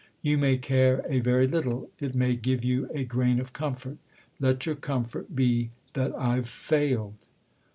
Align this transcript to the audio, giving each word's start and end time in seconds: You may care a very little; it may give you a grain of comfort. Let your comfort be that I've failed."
You 0.23 0.39
may 0.39 0.57
care 0.57 1.05
a 1.07 1.19
very 1.19 1.47
little; 1.47 1.91
it 1.99 2.15
may 2.15 2.35
give 2.35 2.63
you 2.63 2.89
a 2.91 3.03
grain 3.05 3.39
of 3.39 3.53
comfort. 3.53 3.99
Let 4.39 4.65
your 4.65 4.73
comfort 4.73 5.35
be 5.35 5.69
that 5.93 6.11
I've 6.19 6.49
failed." 6.49 7.13